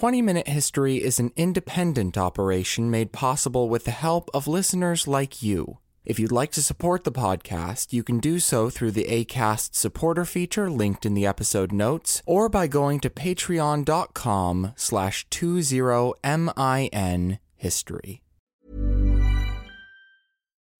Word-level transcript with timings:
20 0.00 0.22
Minute 0.22 0.48
History 0.48 0.96
is 0.96 1.20
an 1.20 1.30
independent 1.36 2.16
operation 2.16 2.90
made 2.90 3.12
possible 3.12 3.68
with 3.68 3.84
the 3.84 3.90
help 3.90 4.30
of 4.32 4.48
listeners 4.48 5.06
like 5.06 5.42
you. 5.42 5.76
If 6.06 6.18
you'd 6.18 6.32
like 6.32 6.52
to 6.52 6.62
support 6.62 7.04
the 7.04 7.12
podcast, 7.12 7.92
you 7.92 8.02
can 8.02 8.18
do 8.18 8.38
so 8.38 8.70
through 8.70 8.92
the 8.92 9.04
ACAST 9.04 9.74
supporter 9.74 10.24
feature 10.24 10.70
linked 10.70 11.04
in 11.04 11.12
the 11.12 11.26
episode 11.26 11.70
notes, 11.70 12.22
or 12.24 12.48
by 12.48 12.66
going 12.66 13.00
to 13.00 13.10
patreon.com 13.10 14.72
slash 14.74 15.28
20min 15.28 17.38
history. 17.56 18.22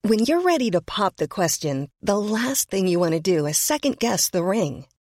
When 0.01 0.25
you're 0.25 0.41
ready 0.41 0.71
to 0.71 0.81
pop 0.81 1.17
the 1.17 1.27
question, 1.27 1.91
the 2.01 2.17
last 2.17 2.71
thing 2.71 2.87
you 2.87 2.97
want 2.97 3.13
to 3.13 3.19
do 3.19 3.45
is 3.45 3.59
second 3.59 3.99
guess 3.99 4.31
the 4.31 4.43
ring. 4.43 4.87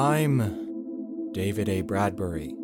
I'm 0.00 1.30
David 1.32 1.68
A. 1.68 1.82
Bradbury, 1.82 2.54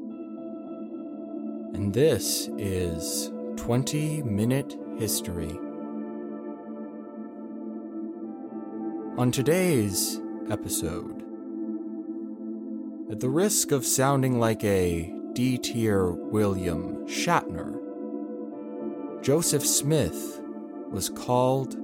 and 1.75 1.93
this 1.93 2.49
is 2.57 3.31
20 3.57 4.23
Minute 4.23 4.75
History. 4.97 5.53
On 9.19 9.31
today's 9.31 10.19
episode, 10.51 11.23
at 13.11 13.21
the 13.21 13.29
risk 13.29 13.71
of 13.71 13.85
sounding 13.85 14.41
like 14.41 14.65
a 14.65 15.13
D 15.35 15.59
tier 15.59 16.13
William 16.13 17.07
Shatner, 17.07 17.79
Joseph 19.23 19.67
Smith 19.67 20.41
was 20.91 21.11
called 21.11 21.77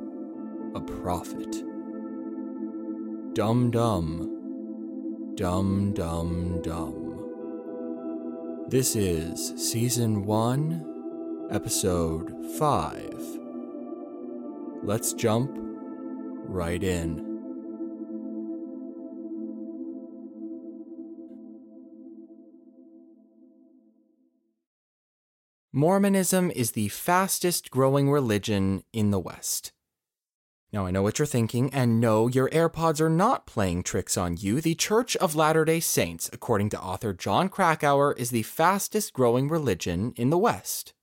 a 0.75 0.81
prophet. 0.81 1.63
Dum 3.35 3.71
dum. 3.71 4.32
Dum 5.35 5.95
Dum 5.95 6.61
Dum. 6.61 8.67
This 8.69 8.95
is 8.95 9.55
Season 9.57 10.27
1, 10.27 11.49
Episode 11.51 12.35
5. 12.59 13.39
Let's 14.83 15.15
jump 15.15 15.57
right 15.57 16.83
in. 16.83 17.25
Mormonism 25.73 26.51
is 26.51 26.73
the 26.73 26.89
fastest 26.89 27.71
growing 27.71 28.11
religion 28.11 28.83
in 28.93 29.11
the 29.11 29.19
West. 29.19 29.73
Now, 30.73 30.87
I 30.87 30.91
know 30.91 31.03
what 31.03 31.19
you're 31.19 31.27
thinking, 31.27 31.69
and 31.75 32.01
no, 32.01 32.29
your 32.29 32.49
AirPods 32.49 32.99
are 32.99 33.11
not 33.11 33.45
playing 33.45 33.83
tricks 33.83 34.17
on 34.17 34.39
you. 34.39 34.63
The 34.63 34.75
Church 34.75 35.17
of 35.17 35.37
Latter 35.37 35.67
day 35.67 35.81
Saints, 35.81 36.31
according 36.33 36.71
to 36.71 36.81
author 36.81 37.13
Jon 37.13 37.51
Krakauer, 37.51 38.15
is 38.15 38.31
the 38.31 38.43
fastest 38.43 39.13
growing 39.13 39.49
religion 39.49 40.15
in 40.17 40.31
the 40.31 40.39
West. 40.39 40.95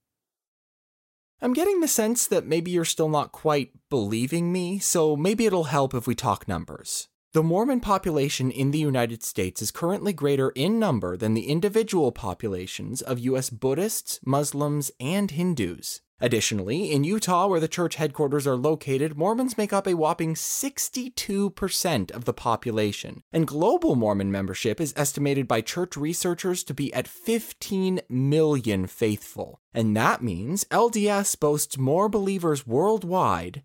I'm 1.39 1.53
getting 1.53 1.81
the 1.81 1.87
sense 1.87 2.25
that 2.25 2.47
maybe 2.47 2.71
you're 2.71 2.83
still 2.83 3.09
not 3.09 3.31
quite 3.31 3.71
believing 3.91 4.51
me, 4.51 4.79
so 4.79 5.15
maybe 5.15 5.45
it'll 5.45 5.65
help 5.65 5.93
if 5.93 6.07
we 6.07 6.15
talk 6.15 6.47
numbers. 6.47 7.07
The 7.33 7.43
Mormon 7.43 7.79
population 7.79 8.49
in 8.49 8.71
the 8.71 8.79
United 8.79 9.21
States 9.21 9.61
is 9.61 9.69
currently 9.69 10.13
greater 10.13 10.49
in 10.49 10.79
number 10.79 11.15
than 11.15 11.35
the 11.35 11.47
individual 11.47 12.11
populations 12.11 13.03
of 13.03 13.19
US 13.19 13.51
Buddhists, 13.51 14.19
Muslims, 14.25 14.89
and 14.99 15.29
Hindus. 15.29 16.01
Additionally, 16.21 16.91
in 16.91 17.03
Utah, 17.03 17.47
where 17.47 17.61
the 17.61 17.67
church 17.67 17.95
headquarters 17.95 18.45
are 18.45 18.57
located, 18.57 19.17
Mormons 19.17 19.57
make 19.57 19.71
up 19.71 19.87
a 19.87 19.93
whopping 19.93 20.35
62% 20.35 22.11
of 22.11 22.25
the 22.25 22.33
population, 22.33 23.23
and 23.31 23.47
global 23.47 23.95
Mormon 23.95 24.31
membership 24.31 24.81
is 24.81 24.93
estimated 24.97 25.47
by 25.47 25.61
church 25.61 25.95
researchers 25.95 26.63
to 26.65 26.73
be 26.73 26.93
at 26.93 27.07
15 27.07 28.01
million 28.09 28.85
faithful. 28.85 29.61
And 29.73 29.95
that 29.95 30.21
means 30.21 30.65
LDS 30.65 31.39
boasts 31.39 31.77
more 31.77 32.09
believers 32.09 32.67
worldwide 32.67 33.63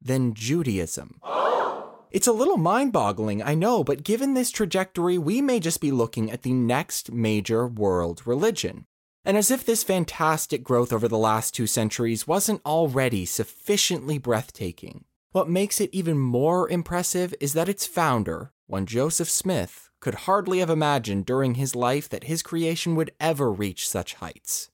than 0.00 0.34
Judaism. 0.34 1.20
It's 2.12 2.28
a 2.28 2.32
little 2.32 2.56
mind 2.56 2.92
boggling, 2.92 3.42
I 3.42 3.54
know, 3.54 3.82
but 3.82 4.04
given 4.04 4.34
this 4.34 4.50
trajectory, 4.50 5.18
we 5.18 5.42
may 5.42 5.58
just 5.58 5.80
be 5.80 5.90
looking 5.90 6.30
at 6.30 6.42
the 6.42 6.52
next 6.52 7.10
major 7.10 7.66
world 7.66 8.22
religion. 8.24 8.86
And 9.26 9.36
as 9.36 9.50
if 9.50 9.66
this 9.66 9.82
fantastic 9.82 10.62
growth 10.62 10.92
over 10.92 11.08
the 11.08 11.18
last 11.18 11.52
two 11.52 11.66
centuries 11.66 12.28
wasn't 12.28 12.64
already 12.64 13.26
sufficiently 13.26 14.18
breathtaking, 14.18 15.04
what 15.32 15.48
makes 15.48 15.80
it 15.80 15.90
even 15.92 16.16
more 16.16 16.70
impressive 16.70 17.34
is 17.40 17.52
that 17.54 17.68
its 17.68 17.86
founder, 17.86 18.52
one 18.68 18.86
Joseph 18.86 19.28
Smith, 19.28 19.90
could 19.98 20.14
hardly 20.14 20.60
have 20.60 20.70
imagined 20.70 21.26
during 21.26 21.56
his 21.56 21.74
life 21.74 22.08
that 22.08 22.24
his 22.24 22.40
creation 22.40 22.94
would 22.94 23.10
ever 23.18 23.50
reach 23.50 23.88
such 23.88 24.14
heights. 24.14 24.70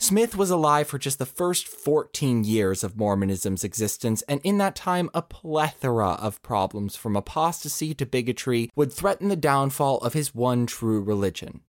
Smith 0.00 0.36
was 0.36 0.50
alive 0.50 0.88
for 0.88 0.98
just 0.98 1.20
the 1.20 1.24
first 1.24 1.68
14 1.68 2.42
years 2.42 2.82
of 2.82 2.96
Mormonism's 2.96 3.62
existence, 3.62 4.22
and 4.22 4.40
in 4.42 4.58
that 4.58 4.74
time, 4.74 5.10
a 5.14 5.22
plethora 5.22 6.14
of 6.14 6.42
problems 6.42 6.96
from 6.96 7.14
apostasy 7.14 7.94
to 7.94 8.04
bigotry 8.04 8.68
would 8.74 8.92
threaten 8.92 9.28
the 9.28 9.36
downfall 9.36 9.98
of 9.98 10.12
his 10.12 10.34
one 10.34 10.66
true 10.66 11.00
religion. 11.00 11.60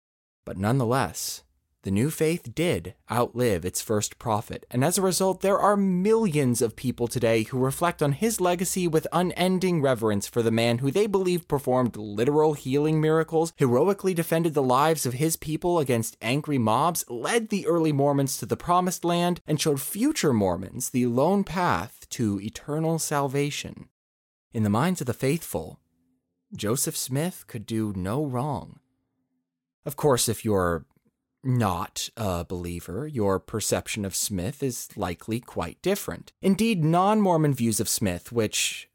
But 0.45 0.57
nonetheless, 0.57 1.42
the 1.83 1.91
new 1.91 2.09
faith 2.09 2.55
did 2.55 2.95
outlive 3.11 3.65
its 3.65 3.81
first 3.81 4.17
prophet, 4.17 4.65
and 4.71 4.85
as 4.85 4.97
a 4.97 5.01
result, 5.01 5.41
there 5.41 5.59
are 5.59 5.75
millions 5.75 6.61
of 6.61 6.77
people 6.77 7.07
today 7.07 7.43
who 7.43 7.59
reflect 7.59 8.01
on 8.01 8.13
his 8.13 8.39
legacy 8.39 8.87
with 8.87 9.05
unending 9.11 9.81
reverence 9.81 10.25
for 10.25 10.41
the 10.41 10.49
man 10.49 10.77
who 10.77 10.89
they 10.89 11.07
believe 11.07 11.47
performed 11.47 11.97
literal 11.97 12.53
healing 12.53 13.01
miracles, 13.01 13.51
heroically 13.57 14.13
defended 14.13 14.53
the 14.53 14.63
lives 14.63 15.05
of 15.05 15.15
his 15.15 15.35
people 15.35 15.77
against 15.77 16.15
angry 16.21 16.57
mobs, 16.57 17.03
led 17.09 17.49
the 17.49 17.67
early 17.67 17.91
Mormons 17.91 18.37
to 18.37 18.45
the 18.45 18.55
promised 18.55 19.03
land, 19.03 19.41
and 19.45 19.59
showed 19.59 19.81
future 19.81 20.31
Mormons 20.31 20.89
the 20.89 21.07
lone 21.07 21.43
path 21.43 22.07
to 22.09 22.39
eternal 22.39 22.97
salvation. 22.97 23.89
In 24.53 24.63
the 24.63 24.69
minds 24.69 25.01
of 25.01 25.07
the 25.07 25.13
faithful, 25.13 25.79
Joseph 26.55 26.95
Smith 26.95 27.43
could 27.47 27.65
do 27.65 27.91
no 27.95 28.23
wrong. 28.23 28.79
Of 29.85 29.97
course, 29.97 30.29
if 30.29 30.45
you're 30.45 30.85
not 31.43 32.09
a 32.15 32.45
believer, 32.45 33.07
your 33.07 33.39
perception 33.39 34.05
of 34.05 34.15
Smith 34.15 34.63
is 34.63 34.89
likely 34.95 35.39
quite 35.39 35.81
different. 35.81 36.31
Indeed, 36.41 36.83
non 36.83 37.21
Mormon 37.21 37.53
views 37.53 37.79
of 37.79 37.89
Smith, 37.89 38.31
which 38.31 38.89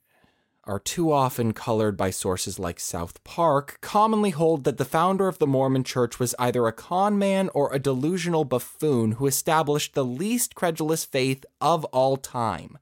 are 0.65 0.79
too 0.79 1.11
often 1.11 1.53
colored 1.53 1.97
by 1.97 2.11
sources 2.11 2.59
like 2.59 2.79
South 2.79 3.23
Park, 3.25 3.79
commonly 3.81 4.31
hold 4.31 4.65
that 4.65 4.77
the 4.77 4.85
founder 4.85 5.27
of 5.27 5.39
the 5.39 5.47
Mormon 5.47 5.83
church 5.83 6.19
was 6.19 6.35
either 6.39 6.67
a 6.67 6.73
con 6.73 7.19
man 7.19 7.49
or 7.55 7.73
a 7.73 7.79
delusional 7.79 8.45
buffoon 8.45 9.13
who 9.13 9.27
established 9.27 9.95
the 9.95 10.05
least 10.05 10.55
credulous 10.55 11.07
faith 11.07 11.45
of 11.61 11.85
all 11.87 12.19
time. 12.19 12.79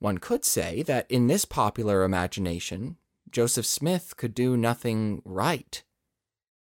One 0.00 0.18
could 0.18 0.44
say 0.44 0.82
that 0.82 1.10
in 1.10 1.26
this 1.26 1.46
popular 1.46 2.04
imagination, 2.04 2.98
Joseph 3.30 3.64
Smith 3.64 4.18
could 4.18 4.34
do 4.34 4.54
nothing 4.54 5.22
right. 5.24 5.82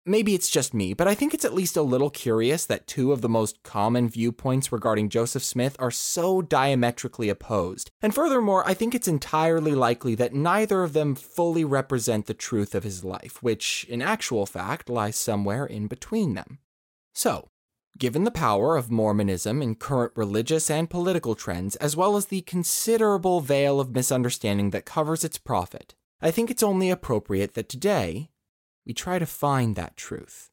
Maybe 0.08 0.34
it's 0.34 0.48
just 0.48 0.72
me, 0.72 0.94
but 0.94 1.06
I 1.06 1.14
think 1.14 1.34
it's 1.34 1.44
at 1.44 1.52
least 1.52 1.76
a 1.76 1.82
little 1.82 2.08
curious 2.08 2.64
that 2.64 2.86
two 2.86 3.12
of 3.12 3.20
the 3.20 3.28
most 3.28 3.62
common 3.62 4.08
viewpoints 4.08 4.72
regarding 4.72 5.10
Joseph 5.10 5.44
Smith 5.44 5.76
are 5.78 5.90
so 5.90 6.40
diametrically 6.40 7.28
opposed. 7.28 7.90
And 8.00 8.14
furthermore, 8.14 8.66
I 8.66 8.72
think 8.72 8.94
it's 8.94 9.06
entirely 9.06 9.74
likely 9.74 10.14
that 10.14 10.32
neither 10.32 10.82
of 10.82 10.94
them 10.94 11.14
fully 11.14 11.62
represent 11.62 12.24
the 12.24 12.32
truth 12.32 12.74
of 12.74 12.84
his 12.84 13.04
life, 13.04 13.42
which, 13.42 13.84
in 13.86 14.00
actual 14.00 14.46
fact, 14.46 14.88
lies 14.88 15.16
somewhere 15.16 15.66
in 15.66 15.88
between 15.88 16.32
them. 16.32 16.60
So, 17.14 17.50
Given 17.98 18.22
the 18.22 18.30
power 18.30 18.76
of 18.76 18.92
Mormonism 18.92 19.60
in 19.60 19.74
current 19.74 20.12
religious 20.14 20.70
and 20.70 20.88
political 20.88 21.34
trends, 21.34 21.74
as 21.76 21.96
well 21.96 22.16
as 22.16 22.26
the 22.26 22.42
considerable 22.42 23.40
veil 23.40 23.80
of 23.80 23.92
misunderstanding 23.92 24.70
that 24.70 24.84
covers 24.84 25.24
its 25.24 25.36
prophet, 25.36 25.96
I 26.22 26.30
think 26.30 26.48
it's 26.48 26.62
only 26.62 26.90
appropriate 26.90 27.54
that 27.54 27.68
today 27.68 28.30
we 28.88 28.94
try 28.94 29.18
to 29.18 29.26
find 29.26 29.76
that 29.76 29.96
truth. 29.96 30.50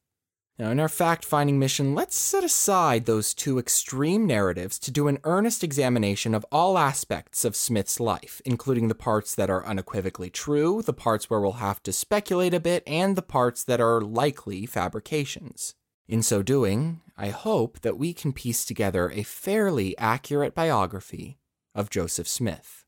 Now, 0.58 0.70
in 0.70 0.78
our 0.78 0.88
fact 0.88 1.24
finding 1.24 1.58
mission, 1.58 1.94
let's 1.94 2.16
set 2.16 2.44
aside 2.44 3.04
those 3.06 3.34
two 3.34 3.58
extreme 3.58 4.26
narratives 4.26 4.78
to 4.80 4.90
do 4.90 5.08
an 5.08 5.18
earnest 5.24 5.64
examination 5.64 6.34
of 6.34 6.46
all 6.52 6.78
aspects 6.78 7.44
of 7.44 7.56
Smith's 7.56 7.98
life, 7.98 8.40
including 8.44 8.88
the 8.88 8.94
parts 8.94 9.34
that 9.34 9.50
are 9.50 9.66
unequivocally 9.66 10.30
true, 10.30 10.82
the 10.82 10.92
parts 10.92 11.28
where 11.28 11.40
we'll 11.40 11.52
have 11.52 11.82
to 11.82 11.92
speculate 11.92 12.54
a 12.54 12.60
bit, 12.60 12.82
and 12.86 13.16
the 13.16 13.22
parts 13.22 13.64
that 13.64 13.80
are 13.80 14.02
likely 14.02 14.66
fabrications. 14.66 15.74
In 16.06 16.22
so 16.22 16.42
doing, 16.42 17.00
I 17.16 17.30
hope 17.30 17.80
that 17.80 17.98
we 17.98 18.12
can 18.12 18.32
piece 18.32 18.64
together 18.64 19.10
a 19.10 19.22
fairly 19.22 19.96
accurate 19.98 20.54
biography 20.54 21.38
of 21.74 21.90
Joseph 21.90 22.28
Smith. 22.28 22.84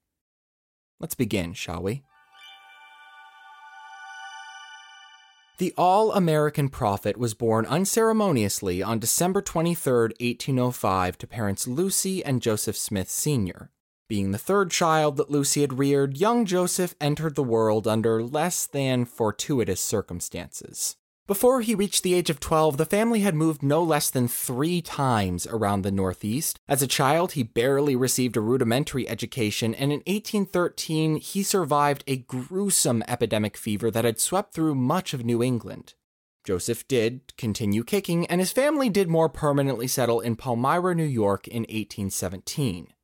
Let's 1.00 1.14
begin, 1.14 1.54
shall 1.54 1.82
we? 1.82 2.04
The 5.58 5.74
All 5.76 6.12
American 6.12 6.68
Prophet 6.68 7.16
was 7.16 7.34
born 7.34 7.66
unceremoniously 7.66 8.80
on 8.80 9.00
December 9.00 9.42
23, 9.42 9.92
1805, 10.20 11.18
to 11.18 11.26
parents 11.26 11.66
Lucy 11.66 12.24
and 12.24 12.40
Joseph 12.40 12.76
Smith 12.76 13.10
Sr. 13.10 13.72
Being 14.08 14.30
the 14.30 14.38
third 14.38 14.70
child 14.70 15.16
that 15.16 15.32
Lucy 15.32 15.62
had 15.62 15.80
reared, 15.80 16.16
young 16.16 16.44
Joseph 16.46 16.94
entered 17.00 17.34
the 17.34 17.42
world 17.42 17.88
under 17.88 18.22
less 18.22 18.66
than 18.66 19.04
fortuitous 19.04 19.80
circumstances. 19.80 20.96
Before 21.28 21.60
he 21.60 21.74
reached 21.74 22.04
the 22.04 22.14
age 22.14 22.30
of 22.30 22.40
12, 22.40 22.78
the 22.78 22.86
family 22.86 23.20
had 23.20 23.34
moved 23.34 23.62
no 23.62 23.82
less 23.82 24.08
than 24.08 24.28
three 24.28 24.80
times 24.80 25.46
around 25.46 25.82
the 25.82 25.92
Northeast. 25.92 26.58
As 26.66 26.80
a 26.80 26.86
child, 26.86 27.32
he 27.32 27.42
barely 27.42 27.94
received 27.94 28.38
a 28.38 28.40
rudimentary 28.40 29.06
education, 29.06 29.74
and 29.74 29.92
in 29.92 29.98
1813, 30.06 31.16
he 31.16 31.42
survived 31.42 32.02
a 32.06 32.16
gruesome 32.16 33.04
epidemic 33.06 33.58
fever 33.58 33.90
that 33.90 34.06
had 34.06 34.18
swept 34.18 34.54
through 34.54 34.74
much 34.74 35.12
of 35.12 35.22
New 35.22 35.42
England. 35.42 35.92
Joseph 36.44 36.88
did 36.88 37.36
continue 37.36 37.84
kicking, 37.84 38.24
and 38.28 38.40
his 38.40 38.50
family 38.50 38.88
did 38.88 39.10
more 39.10 39.28
permanently 39.28 39.86
settle 39.86 40.20
in 40.20 40.34
Palmyra, 40.34 40.94
New 40.94 41.04
York 41.04 41.46
in 41.46 41.64
1817. 41.64 42.94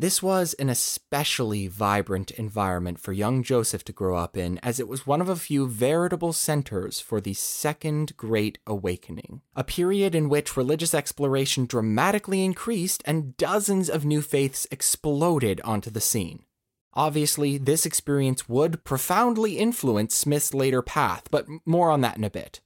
This 0.00 0.22
was 0.22 0.54
an 0.54 0.70
especially 0.70 1.66
vibrant 1.66 2.30
environment 2.30 3.00
for 3.00 3.12
young 3.12 3.42
Joseph 3.42 3.82
to 3.82 3.92
grow 3.92 4.16
up 4.16 4.36
in, 4.36 4.58
as 4.58 4.78
it 4.78 4.86
was 4.86 5.08
one 5.08 5.20
of 5.20 5.28
a 5.28 5.34
few 5.34 5.66
veritable 5.66 6.32
centers 6.32 7.00
for 7.00 7.20
the 7.20 7.34
Second 7.34 8.16
Great 8.16 8.58
Awakening, 8.64 9.40
a 9.56 9.64
period 9.64 10.14
in 10.14 10.28
which 10.28 10.56
religious 10.56 10.94
exploration 10.94 11.66
dramatically 11.66 12.44
increased 12.44 13.02
and 13.06 13.36
dozens 13.36 13.90
of 13.90 14.04
new 14.04 14.22
faiths 14.22 14.68
exploded 14.70 15.60
onto 15.62 15.90
the 15.90 16.00
scene. 16.00 16.44
Obviously, 16.94 17.58
this 17.58 17.84
experience 17.84 18.48
would 18.48 18.84
profoundly 18.84 19.58
influence 19.58 20.14
Smith's 20.14 20.54
later 20.54 20.80
path, 20.80 21.24
but 21.32 21.46
more 21.66 21.90
on 21.90 22.02
that 22.02 22.16
in 22.16 22.22
a 22.22 22.30
bit. 22.30 22.60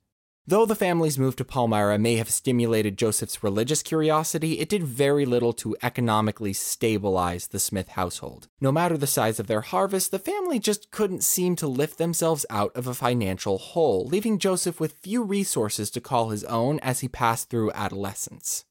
Though 0.44 0.66
the 0.66 0.74
family's 0.74 1.20
move 1.20 1.36
to 1.36 1.44
Palmyra 1.44 1.98
may 1.98 2.16
have 2.16 2.28
stimulated 2.28 2.98
Joseph's 2.98 3.44
religious 3.44 3.80
curiosity, 3.80 4.58
it 4.58 4.68
did 4.68 4.82
very 4.82 5.24
little 5.24 5.52
to 5.52 5.76
economically 5.84 6.52
stabilize 6.52 7.46
the 7.46 7.60
Smith 7.60 7.90
household. 7.90 8.48
No 8.60 8.72
matter 8.72 8.96
the 8.98 9.06
size 9.06 9.38
of 9.38 9.46
their 9.46 9.60
harvest, 9.60 10.10
the 10.10 10.18
family 10.18 10.58
just 10.58 10.90
couldn't 10.90 11.22
seem 11.22 11.54
to 11.56 11.68
lift 11.68 11.96
themselves 11.96 12.44
out 12.50 12.74
of 12.74 12.88
a 12.88 12.94
financial 12.94 13.58
hole, 13.58 14.04
leaving 14.06 14.40
Joseph 14.40 14.80
with 14.80 14.98
few 14.98 15.22
resources 15.22 15.92
to 15.92 16.00
call 16.00 16.30
his 16.30 16.42
own 16.44 16.80
as 16.80 17.00
he 17.00 17.08
passed 17.08 17.48
through 17.48 17.70
adolescence. 17.70 18.64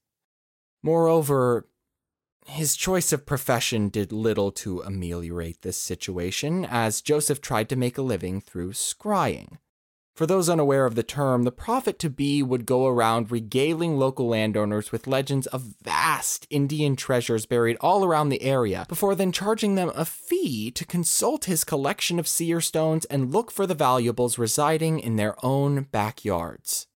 Moreover, 0.84 1.70
his 2.48 2.76
choice 2.76 3.14
of 3.14 3.26
profession 3.26 3.88
did 3.88 4.12
little 4.12 4.52
to 4.52 4.82
ameliorate 4.82 5.62
this 5.62 5.78
situation, 5.78 6.66
as 6.66 7.00
Joseph 7.00 7.40
tried 7.40 7.70
to 7.70 7.78
make 7.78 7.98
a 7.98 8.02
living 8.02 8.42
through 8.42 8.74
scrying. 8.74 9.58
For 10.14 10.26
those 10.26 10.50
unaware 10.50 10.86
of 10.86 10.96
the 10.96 11.04
term, 11.04 11.44
the 11.44 11.52
prophet 11.52 11.98
to 12.00 12.10
be 12.10 12.44
would 12.44 12.66
go 12.66 12.86
around 12.86 13.32
regaling 13.32 13.98
local 13.98 14.28
landowners 14.28 14.92
with 14.92 15.08
legends 15.08 15.48
of 15.48 15.76
vast 15.82 16.46
Indian 16.50 16.96
treasures 16.96 17.46
buried 17.46 17.78
all 17.80 18.04
around 18.04 18.30
the 18.30 18.42
area, 18.42 18.86
before 18.90 19.16
then 19.16 19.32
charging 19.32 19.76
them 19.76 19.92
a 19.96 20.06
fee 20.06 20.70
to 20.72 20.86
consult 20.86 21.46
his 21.46 21.64
collection 21.64 22.20
of 22.20 22.28
seer 22.28 22.60
stones 22.60 23.06
and 23.06 23.34
look 23.34 23.52
for 23.52 23.66
the 23.66 23.74
valuables 23.74 24.38
residing 24.38 25.00
in 25.00 25.16
their 25.16 25.34
own 25.44 25.88
backyards. 25.92 26.88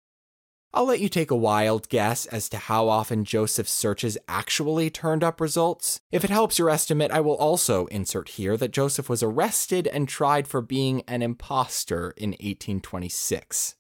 I'll 0.76 0.84
let 0.84 1.00
you 1.00 1.08
take 1.08 1.32
a 1.32 1.38
wild 1.38 1.88
guess 1.88 2.26
as 2.26 2.50
to 2.50 2.58
how 2.58 2.90
often 2.90 3.24
Joseph's 3.24 3.72
searches 3.72 4.18
actually 4.28 4.90
turned 4.90 5.24
up 5.24 5.40
results. 5.40 6.02
If 6.12 6.26
it 6.26 6.30
helps 6.30 6.60
your 6.60 6.70
estimate, 6.70 7.12
I 7.12 7.22
will 7.22 7.36
also 7.36 7.86
insert 7.86 8.28
here 8.28 8.58
that 8.58 8.74
Joseph 8.74 9.08
was 9.08 9.24
arrested 9.24 9.88
and 9.88 10.10
tried 10.10 10.50
for 10.50 10.62
being 10.62 11.02
an 11.08 11.22
impostor 11.22 12.14
in 12.18 12.32
1826. 12.32 13.76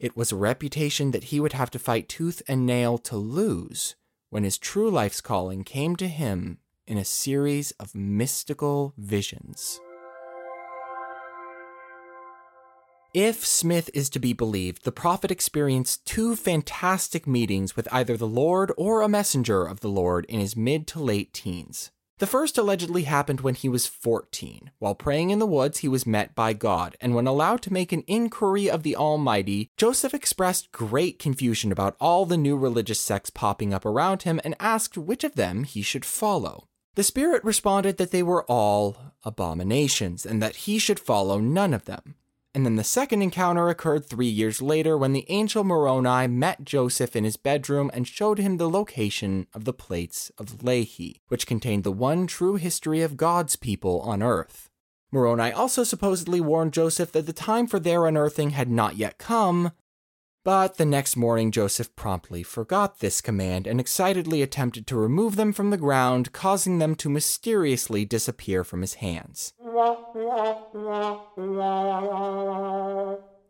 It 0.00 0.16
was 0.16 0.32
a 0.32 0.36
reputation 0.36 1.10
that 1.10 1.24
he 1.24 1.38
would 1.38 1.52
have 1.52 1.70
to 1.72 1.78
fight 1.78 2.08
tooth 2.08 2.40
and 2.48 2.64
nail 2.64 2.96
to 2.96 3.18
lose 3.18 3.94
when 4.30 4.44
his 4.44 4.56
true 4.56 4.90
life's 4.90 5.20
calling 5.20 5.64
came 5.64 5.96
to 5.96 6.08
him 6.08 6.60
in 6.86 6.96
a 6.96 7.04
series 7.04 7.72
of 7.72 7.94
mystical 7.94 8.94
visions. 8.96 9.80
If 13.20 13.44
Smith 13.44 13.90
is 13.94 14.08
to 14.10 14.20
be 14.20 14.32
believed, 14.32 14.84
the 14.84 14.92
prophet 14.92 15.32
experienced 15.32 16.06
two 16.06 16.36
fantastic 16.36 17.26
meetings 17.26 17.74
with 17.74 17.92
either 17.92 18.16
the 18.16 18.28
Lord 18.28 18.70
or 18.76 19.02
a 19.02 19.08
messenger 19.08 19.64
of 19.64 19.80
the 19.80 19.88
Lord 19.88 20.24
in 20.26 20.38
his 20.38 20.54
mid 20.54 20.86
to 20.86 21.00
late 21.00 21.32
teens. 21.32 21.90
The 22.18 22.28
first 22.28 22.56
allegedly 22.56 23.02
happened 23.02 23.40
when 23.40 23.56
he 23.56 23.68
was 23.68 23.88
14. 23.88 24.70
While 24.78 24.94
praying 24.94 25.30
in 25.30 25.40
the 25.40 25.46
woods, 25.46 25.78
he 25.78 25.88
was 25.88 26.06
met 26.06 26.36
by 26.36 26.52
God, 26.52 26.96
and 27.00 27.12
when 27.12 27.26
allowed 27.26 27.60
to 27.62 27.72
make 27.72 27.90
an 27.90 28.04
inquiry 28.06 28.70
of 28.70 28.84
the 28.84 28.94
Almighty, 28.94 29.68
Joseph 29.76 30.14
expressed 30.14 30.70
great 30.70 31.18
confusion 31.18 31.72
about 31.72 31.96
all 31.98 32.24
the 32.24 32.36
new 32.36 32.56
religious 32.56 33.00
sects 33.00 33.30
popping 33.30 33.74
up 33.74 33.84
around 33.84 34.22
him 34.22 34.40
and 34.44 34.54
asked 34.60 34.96
which 34.96 35.24
of 35.24 35.34
them 35.34 35.64
he 35.64 35.82
should 35.82 36.04
follow. 36.04 36.68
The 36.94 37.02
Spirit 37.02 37.42
responded 37.42 37.96
that 37.96 38.12
they 38.12 38.22
were 38.22 38.44
all 38.44 38.96
abominations 39.24 40.24
and 40.24 40.40
that 40.40 40.54
he 40.54 40.78
should 40.78 41.00
follow 41.00 41.40
none 41.40 41.74
of 41.74 41.84
them. 41.86 42.14
And 42.54 42.64
then 42.64 42.76
the 42.76 42.84
second 42.84 43.22
encounter 43.22 43.68
occurred 43.68 44.06
three 44.06 44.26
years 44.26 44.62
later 44.62 44.96
when 44.96 45.12
the 45.12 45.26
angel 45.28 45.64
Moroni 45.64 46.26
met 46.26 46.64
Joseph 46.64 47.14
in 47.14 47.24
his 47.24 47.36
bedroom 47.36 47.90
and 47.92 48.08
showed 48.08 48.38
him 48.38 48.56
the 48.56 48.70
location 48.70 49.46
of 49.54 49.64
the 49.64 49.72
plates 49.72 50.32
of 50.38 50.58
Lehi, 50.58 51.20
which 51.28 51.46
contained 51.46 51.84
the 51.84 51.92
one 51.92 52.26
true 52.26 52.56
history 52.56 53.02
of 53.02 53.16
God's 53.16 53.56
people 53.56 54.00
on 54.00 54.22
earth. 54.22 54.70
Moroni 55.12 55.52
also 55.52 55.84
supposedly 55.84 56.40
warned 56.40 56.72
Joseph 56.72 57.12
that 57.12 57.26
the 57.26 57.32
time 57.32 57.66
for 57.66 57.78
their 57.78 58.06
unearthing 58.06 58.50
had 58.50 58.70
not 58.70 58.96
yet 58.96 59.18
come, 59.18 59.72
but 60.44 60.76
the 60.76 60.84
next 60.86 61.16
morning 61.16 61.50
Joseph 61.50 61.94
promptly 61.96 62.42
forgot 62.42 63.00
this 63.00 63.20
command 63.20 63.66
and 63.66 63.78
excitedly 63.78 64.40
attempted 64.40 64.86
to 64.86 64.96
remove 64.96 65.36
them 65.36 65.52
from 65.52 65.70
the 65.70 65.76
ground, 65.76 66.32
causing 66.32 66.78
them 66.78 66.94
to 66.96 67.10
mysteriously 67.10 68.04
disappear 68.04 68.64
from 68.64 68.80
his 68.80 68.94
hands. 68.94 69.52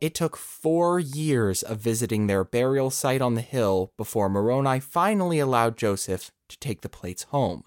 It 0.00 0.14
took 0.14 0.36
four 0.36 1.00
years 1.00 1.62
of 1.62 1.78
visiting 1.78 2.26
their 2.26 2.44
burial 2.44 2.90
site 2.90 3.22
on 3.22 3.34
the 3.34 3.40
hill 3.40 3.92
before 3.96 4.28
Moroni 4.28 4.78
finally 4.78 5.38
allowed 5.38 5.78
Joseph 5.78 6.30
to 6.48 6.58
take 6.58 6.82
the 6.82 6.88
plates 6.88 7.22
home. 7.24 7.64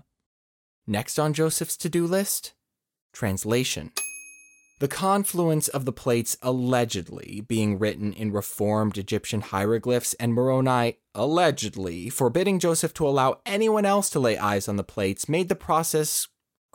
Next 0.86 1.18
on 1.18 1.34
Joseph's 1.34 1.76
to 1.78 1.90
do 1.90 2.06
list 2.06 2.54
translation. 3.14 3.92
The 4.80 4.88
confluence 4.88 5.68
of 5.68 5.86
the 5.86 5.92
plates 5.92 6.38
allegedly 6.42 7.44
being 7.48 7.78
written 7.78 8.14
in 8.14 8.32
reformed 8.32 8.98
Egyptian 8.98 9.42
hieroglyphs 9.42 10.14
and 10.16 10.34
Moroni 10.34 10.98
allegedly 11.14 12.10
forbidding 12.10 12.60
Joseph 12.60 12.94
to 12.96 13.08
allow 13.08 13.40
anyone 13.46 13.86
else 13.86 14.10
to 14.12 14.20
lay 14.20 14.38
eyes 14.38 14.68
on 14.68 14.78
the 14.78 14.84
plates 14.84 15.28
made 15.28 15.50
the 15.50 15.56
process 15.56 16.28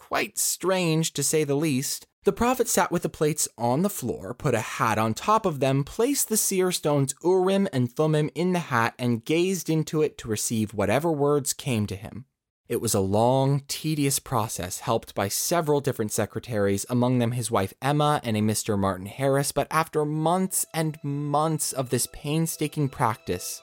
quite 0.08 0.38
strange 0.38 1.12
to 1.12 1.22
say 1.22 1.42
the 1.42 1.56
least. 1.56 2.06
The 2.22 2.32
prophet 2.32 2.68
sat 2.68 2.92
with 2.92 3.02
the 3.02 3.08
plates 3.08 3.48
on 3.58 3.82
the 3.82 3.90
floor, 3.90 4.34
put 4.34 4.54
a 4.54 4.60
hat 4.60 4.98
on 4.98 5.14
top 5.14 5.44
of 5.44 5.58
them, 5.58 5.82
placed 5.82 6.28
the 6.28 6.36
seer 6.36 6.70
stones 6.70 7.14
Urim 7.24 7.68
and 7.72 7.90
Thummim 7.90 8.30
in 8.34 8.52
the 8.52 8.60
hat, 8.60 8.94
and 9.00 9.24
gazed 9.24 9.68
into 9.68 10.02
it 10.02 10.16
to 10.18 10.28
receive 10.28 10.74
whatever 10.74 11.10
words 11.10 11.52
came 11.52 11.86
to 11.88 11.96
him. 11.96 12.26
It 12.68 12.80
was 12.80 12.94
a 12.94 13.00
long, 13.00 13.62
tedious 13.66 14.20
process, 14.20 14.80
helped 14.80 15.14
by 15.14 15.26
several 15.26 15.80
different 15.80 16.12
secretaries, 16.12 16.86
among 16.88 17.18
them 17.18 17.32
his 17.32 17.50
wife 17.50 17.74
Emma 17.82 18.20
and 18.22 18.36
a 18.36 18.40
Mr. 18.40 18.78
Martin 18.78 19.06
Harris, 19.06 19.50
but 19.50 19.68
after 19.72 20.04
months 20.04 20.66
and 20.72 20.98
months 21.02 21.72
of 21.72 21.90
this 21.90 22.06
painstaking 22.12 22.88
practice, 22.88 23.60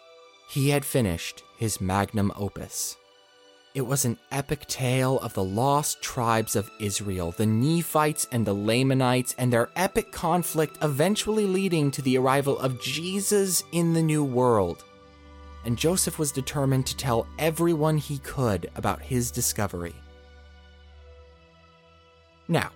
he 0.50 0.70
had 0.70 0.84
finished 0.84 1.44
his 1.58 1.80
magnum 1.80 2.34
opus. 2.36 2.98
It 3.74 3.88
was 3.88 4.06
an 4.06 4.20
epic 4.32 4.68
tale 4.68 5.18
of 5.22 5.34
the 5.34 5.44
lost 5.44 6.00
tribes 6.00 6.56
of 6.56 6.70
Israel, 6.80 7.32
the 7.32 7.48
Nephites 7.48 8.28
and 8.32 8.46
the 8.46 8.54
Lamanites, 8.54 9.34
and 9.40 9.52
their 9.52 9.72
epic 9.76 10.12
conflict 10.12 10.78
eventually 10.84 11.48
leading 11.48 11.90
to 11.90 12.04
the 12.04 12.20
arrival 12.20 12.60
of 12.60 12.80
Jesus 12.80 13.64
in 13.72 13.94
the 13.94 14.04
New 14.04 14.24
World. 14.24 14.84
And 15.66 15.76
Joseph 15.76 16.20
was 16.20 16.32
determined 16.32 16.86
to 16.86 16.98
tell 16.98 17.26
everyone 17.40 17.98
he 17.98 18.20
could 18.20 18.70
about 18.76 19.02
his 19.02 19.32
discovery. 19.32 19.96
Now, 22.48 22.70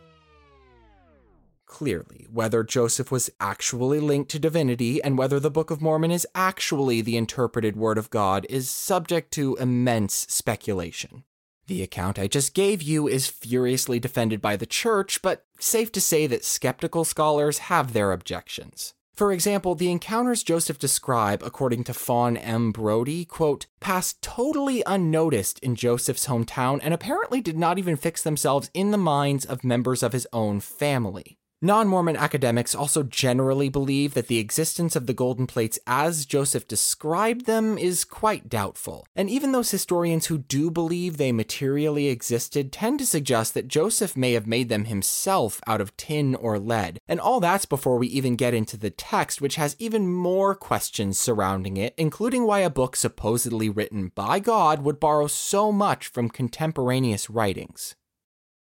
Clearly, 1.68 2.26
whether 2.32 2.64
Joseph 2.64 3.12
was 3.12 3.30
actually 3.40 4.00
linked 4.00 4.32
to 4.32 4.40
divinity 4.40 5.04
and 5.04 5.18
whether 5.18 5.40
the 5.40 5.52
Book 5.52 5.70
of 5.70 5.82
Mormon 5.82 6.10
is 6.10 6.26
actually 6.34 7.02
the 7.02 7.18
interpreted 7.18 7.76
Word 7.76 7.98
of 7.98 8.10
God 8.10 8.48
is 8.50 8.70
subject 8.70 9.32
to 9.34 9.56
immense 9.58 10.26
speculation. 10.30 11.24
The 11.68 11.84
account 11.84 12.18
I 12.18 12.28
just 12.28 12.54
gave 12.54 12.82
you 12.82 13.08
is 13.08 13.28
furiously 13.28 14.00
defended 14.00 14.42
by 14.42 14.56
the 14.56 14.66
church, 14.66 15.22
but 15.22 15.46
safe 15.60 15.92
to 15.92 16.02
say 16.02 16.26
that 16.26 16.46
skeptical 16.46 17.04
scholars 17.04 17.58
have 17.60 17.92
their 17.92 18.14
objections. 18.14 18.94
For 19.14 19.34
example, 19.34 19.76
the 19.76 19.92
encounters 19.92 20.44
Joseph 20.44 20.80
describe, 20.80 21.44
according 21.44 21.84
to 21.86 21.94
Fawn 21.94 22.38
M. 22.38 22.72
Brodie, 22.72 23.26
quote, 23.26 23.66
passed 23.80 24.22
totally 24.22 24.84
unnoticed 24.86 25.60
in 25.60 25.76
Joseph's 25.76 26.28
hometown 26.28 26.80
and 26.82 26.94
apparently 26.94 27.42
did 27.42 27.58
not 27.58 27.78
even 27.78 27.98
fix 27.98 28.24
themselves 28.24 28.72
in 28.74 28.92
the 28.92 28.98
minds 28.98 29.44
of 29.44 29.64
members 29.64 30.02
of 30.02 30.14
his 30.14 30.28
own 30.32 30.60
family. 30.60 31.38
Non 31.60 31.88
Mormon 31.88 32.16
academics 32.16 32.76
also 32.76 33.02
generally 33.02 33.68
believe 33.68 34.14
that 34.14 34.28
the 34.28 34.38
existence 34.38 34.96
of 34.96 35.08
the 35.08 35.14
golden 35.14 35.48
plates 35.48 35.80
as 35.88 36.28
Joseph 36.28 36.68
described 36.68 37.48
them 37.48 37.80
is 37.80 38.06
quite 38.06 38.48
doubtful. 38.48 39.08
And 39.16 39.28
even 39.28 39.54
those 39.54 39.72
historians 39.72 40.28
who 40.28 40.38
do 40.38 40.70
believe 40.70 41.18
they 41.18 41.32
materially 41.32 42.10
existed 42.10 42.72
tend 42.72 43.00
to 43.00 43.08
suggest 43.08 43.56
that 43.56 43.68
Joseph 43.68 44.16
may 44.16 44.34
have 44.34 44.46
made 44.46 44.70
them 44.70 44.86
himself 44.86 45.60
out 45.66 45.82
of 45.82 45.98
tin 45.98 46.36
or 46.36 46.60
lead. 46.60 47.00
And 47.08 47.20
all 47.20 47.40
that's 47.40 47.66
before 47.66 47.98
we 47.98 48.06
even 48.10 48.36
get 48.36 48.54
into 48.54 48.78
the 48.78 48.92
text, 48.92 49.42
which 49.42 49.56
has 49.56 49.76
even 49.80 50.14
more 50.14 50.54
questions 50.54 51.18
surrounding 51.18 51.76
it, 51.76 51.96
including 51.98 52.46
why 52.46 52.60
a 52.60 52.70
book 52.70 52.96
supposedly 52.96 53.68
written 53.68 54.12
by 54.14 54.40
God 54.40 54.84
would 54.84 55.00
borrow 55.00 55.26
so 55.26 55.72
much 55.72 56.06
from 56.06 56.30
contemporaneous 56.30 57.32
writings. 57.32 57.96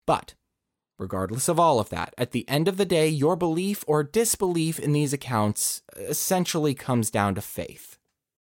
But 0.07 0.35
Regardless 1.03 1.49
of 1.49 1.59
all 1.59 1.81
of 1.81 1.89
that, 1.89 2.15
at 2.17 2.31
the 2.31 2.49
end 2.49 2.69
of 2.69 2.77
the 2.77 2.85
day, 2.85 3.09
your 3.09 3.35
belief 3.35 3.83
or 3.89 4.05
disbelief 4.05 4.79
in 4.79 4.93
these 4.93 5.13
accounts 5.13 5.83
essentially 5.97 6.75
comes 6.75 7.11
down 7.11 7.35
to 7.35 7.41
faith. 7.41 7.99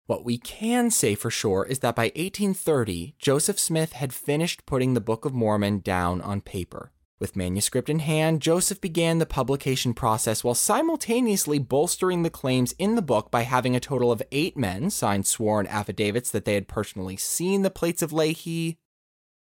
What 0.07 0.25
we 0.25 0.39
can 0.39 0.93
say 0.93 1.17
for 1.17 1.31
sure 1.31 1.65
is 1.65 1.81
that 1.81 1.97
by 1.97 2.13
1830, 2.15 3.17
Joseph 3.19 3.59
Smith 3.59 3.95
had 3.95 4.13
finished 4.13 4.67
putting 4.67 4.95
the 4.95 5.01
Book 5.01 5.25
of 5.25 5.35
Mormon 5.35 5.81
down 5.81 6.21
on 6.21 6.41
paper. 6.41 6.93
With 7.19 7.35
manuscript 7.35 7.91
in 7.91 7.99
hand, 7.99 8.41
Joseph 8.41 8.81
began 8.81 9.19
the 9.19 9.27
publication 9.27 9.93
process 9.93 10.45
while 10.45 10.55
simultaneously 10.55 11.59
bolstering 11.59 12.23
the 12.23 12.31
claims 12.31 12.73
in 12.79 12.95
the 12.95 13.03
book 13.03 13.33
by 13.33 13.43
having 13.43 13.75
a 13.75 13.81
total 13.81 14.13
of 14.13 14.23
eight 14.31 14.57
men 14.57 14.91
sign 14.91 15.25
sworn 15.25 15.67
affidavits 15.67 16.31
that 16.31 16.45
they 16.45 16.55
had 16.55 16.69
personally 16.69 17.17
seen 17.17 17.63
the 17.63 17.71
plates 17.71 18.01
of 18.01 18.13
Lehi, 18.13 18.77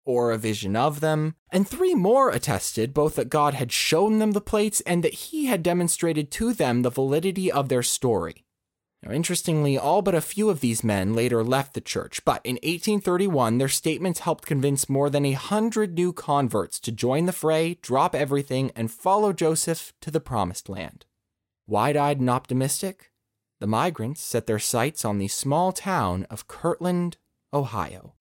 or 0.04 0.30
a 0.30 0.38
vision 0.38 0.76
of 0.76 1.00
them, 1.00 1.34
and 1.50 1.66
three 1.66 1.94
more 1.94 2.30
attested 2.30 2.94
both 2.94 3.14
that 3.16 3.28
God 3.28 3.54
had 3.54 3.72
shown 3.72 4.18
them 4.18 4.32
the 4.32 4.40
plates 4.40 4.80
and 4.82 5.02
that 5.04 5.14
he 5.14 5.46
had 5.46 5.62
demonstrated 5.62 6.30
to 6.32 6.52
them 6.52 6.82
the 6.82 6.90
validity 6.90 7.50
of 7.50 7.68
their 7.68 7.82
story. 7.82 8.44
Now, 9.02 9.12
interestingly, 9.12 9.76
all 9.76 10.00
but 10.00 10.14
a 10.14 10.20
few 10.20 10.48
of 10.48 10.60
these 10.60 10.84
men 10.84 11.12
later 11.12 11.42
left 11.42 11.74
the 11.74 11.80
church, 11.80 12.24
but 12.24 12.40
in 12.44 12.54
1831, 12.56 13.58
their 13.58 13.68
statements 13.68 14.20
helped 14.20 14.46
convince 14.46 14.88
more 14.88 15.10
than 15.10 15.26
a 15.26 15.32
hundred 15.32 15.94
new 15.94 16.12
converts 16.12 16.78
to 16.80 16.92
join 16.92 17.26
the 17.26 17.32
fray, 17.32 17.74
drop 17.82 18.14
everything, 18.14 18.70
and 18.76 18.92
follow 18.92 19.32
Joseph 19.32 19.92
to 20.02 20.12
the 20.12 20.20
promised 20.20 20.68
land. 20.68 21.04
Wide 21.66 21.96
eyed 21.96 22.20
and 22.20 22.30
optimistic, 22.30 23.10
the 23.58 23.66
migrants 23.66 24.22
set 24.22 24.46
their 24.46 24.60
sights 24.60 25.04
on 25.04 25.18
the 25.18 25.28
small 25.28 25.72
town 25.72 26.24
of 26.30 26.46
Kirtland, 26.46 27.16
Ohio. 27.52 28.14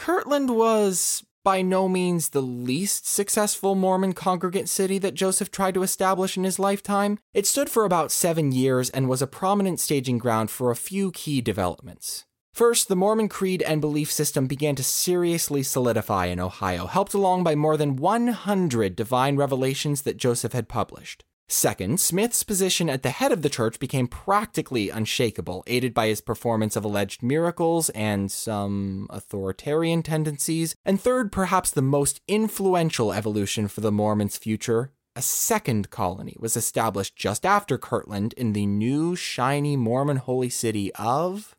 Kirtland 0.00 0.56
was 0.56 1.22
by 1.44 1.60
no 1.60 1.86
means 1.86 2.30
the 2.30 2.40
least 2.40 3.06
successful 3.06 3.74
Mormon 3.74 4.14
congregant 4.14 4.70
city 4.70 4.96
that 4.96 5.12
Joseph 5.12 5.50
tried 5.50 5.74
to 5.74 5.82
establish 5.82 6.38
in 6.38 6.44
his 6.44 6.58
lifetime. 6.58 7.18
It 7.34 7.46
stood 7.46 7.68
for 7.68 7.84
about 7.84 8.10
seven 8.10 8.50
years 8.50 8.88
and 8.88 9.10
was 9.10 9.20
a 9.20 9.26
prominent 9.26 9.78
staging 9.78 10.16
ground 10.16 10.50
for 10.50 10.70
a 10.70 10.74
few 10.74 11.12
key 11.12 11.42
developments. 11.42 12.24
First, 12.54 12.88
the 12.88 12.96
Mormon 12.96 13.28
creed 13.28 13.60
and 13.60 13.82
belief 13.82 14.10
system 14.10 14.46
began 14.46 14.74
to 14.76 14.82
seriously 14.82 15.62
solidify 15.62 16.26
in 16.26 16.40
Ohio, 16.40 16.86
helped 16.86 17.12
along 17.12 17.44
by 17.44 17.54
more 17.54 17.76
than 17.76 17.96
100 17.96 18.96
divine 18.96 19.36
revelations 19.36 20.00
that 20.02 20.16
Joseph 20.16 20.54
had 20.54 20.66
published. 20.66 21.24
Second, 21.52 21.98
Smith's 21.98 22.44
position 22.44 22.88
at 22.88 23.02
the 23.02 23.10
head 23.10 23.32
of 23.32 23.42
the 23.42 23.48
church 23.48 23.80
became 23.80 24.06
practically 24.06 24.88
unshakable, 24.88 25.64
aided 25.66 25.92
by 25.92 26.06
his 26.06 26.20
performance 26.20 26.76
of 26.76 26.84
alleged 26.84 27.24
miracles 27.24 27.90
and 27.90 28.30
some 28.30 29.08
authoritarian 29.10 30.04
tendencies. 30.04 30.76
And 30.84 31.00
third, 31.00 31.32
perhaps 31.32 31.72
the 31.72 31.82
most 31.82 32.20
influential 32.28 33.12
evolution 33.12 33.66
for 33.66 33.80
the 33.80 33.90
Mormons' 33.90 34.38
future, 34.38 34.92
a 35.16 35.22
second 35.22 35.90
colony 35.90 36.36
was 36.38 36.56
established 36.56 37.16
just 37.16 37.44
after 37.44 37.76
Kirtland 37.76 38.32
in 38.34 38.52
the 38.52 38.66
new, 38.66 39.16
shiny 39.16 39.76
Mormon 39.76 40.18
holy 40.18 40.50
city 40.50 40.94
of 40.94 41.56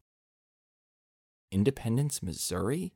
Independence, 1.51 2.23
Missouri? 2.23 2.93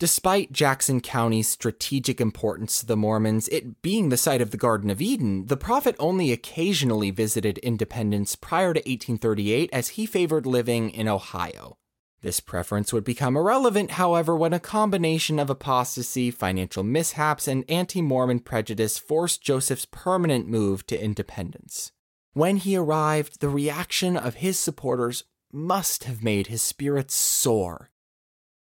Despite 0.00 0.50
Jackson 0.50 1.02
County's 1.02 1.46
strategic 1.46 2.22
importance 2.22 2.80
to 2.80 2.86
the 2.86 2.96
Mormons, 2.96 3.48
it 3.48 3.82
being 3.82 4.08
the 4.08 4.16
site 4.16 4.40
of 4.40 4.50
the 4.50 4.56
Garden 4.56 4.88
of 4.88 5.02
Eden, 5.02 5.44
the 5.44 5.58
prophet 5.58 5.94
only 5.98 6.32
occasionally 6.32 7.10
visited 7.10 7.58
Independence 7.58 8.34
prior 8.34 8.72
to 8.72 8.78
1838 8.78 9.68
as 9.74 9.88
he 9.88 10.06
favored 10.06 10.46
living 10.46 10.88
in 10.88 11.06
Ohio. 11.06 11.76
This 12.22 12.40
preference 12.40 12.94
would 12.94 13.04
become 13.04 13.36
irrelevant, 13.36 13.90
however, 13.92 14.34
when 14.34 14.54
a 14.54 14.58
combination 14.58 15.38
of 15.38 15.50
apostasy, 15.50 16.30
financial 16.30 16.82
mishaps, 16.82 17.46
and 17.46 17.66
anti 17.68 18.00
Mormon 18.00 18.40
prejudice 18.40 18.96
forced 18.96 19.42
Joseph's 19.42 19.84
permanent 19.84 20.48
move 20.48 20.86
to 20.86 20.98
Independence. 20.98 21.92
When 22.32 22.56
he 22.56 22.74
arrived, 22.74 23.40
the 23.40 23.50
reaction 23.50 24.16
of 24.16 24.36
his 24.36 24.58
supporters 24.58 25.24
must 25.52 26.04
have 26.04 26.24
made 26.24 26.46
his 26.46 26.62
spirits 26.62 27.14
soar. 27.14 27.89